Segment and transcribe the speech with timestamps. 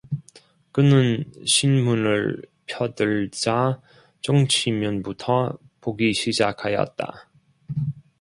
[0.71, 3.79] 그는 신문을 펴들자
[4.23, 7.29] 정치면부터 보기 시작 하였다.